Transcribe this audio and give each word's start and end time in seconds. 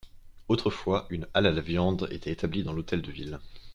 Autrefois, 0.47 1.05
une 1.11 1.27
halle 1.35 1.45
à 1.45 1.51
la 1.51 1.61
viande 1.61 2.07
était 2.09 2.31
établie 2.31 2.63
dans 2.63 2.73
l'hôtel 2.73 3.03
de 3.03 3.11
ville. 3.11 3.39